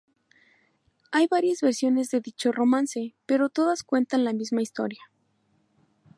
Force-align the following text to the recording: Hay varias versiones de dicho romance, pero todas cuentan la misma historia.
Hay 1.11 1.27
varias 1.27 1.61
versiones 1.61 2.09
de 2.09 2.21
dicho 2.21 2.51
romance, 2.51 3.13
pero 3.27 3.49
todas 3.51 3.83
cuentan 3.83 4.23
la 4.23 4.33
misma 4.33 4.63
historia. 4.63 5.01